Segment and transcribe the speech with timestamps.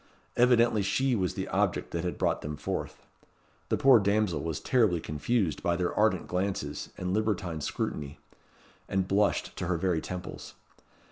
[0.35, 3.05] Evidently she was the object that had brought them forth.
[3.69, 8.17] The poor damsel was terribly confused by their ardent glances and libertine scrutiny,
[8.89, 10.55] and blushed to her very temples.